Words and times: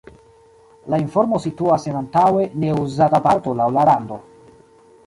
La 0.93 0.99
informo 1.03 1.39
situas 1.43 1.85
en 1.91 2.01
antaŭe 2.01 2.49
ne-uzata 2.65 3.21
parto 3.31 3.57
laŭ 3.63 3.71
la 3.79 3.87
rando. 3.93 4.21